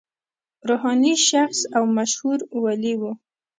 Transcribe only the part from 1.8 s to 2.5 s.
مشهور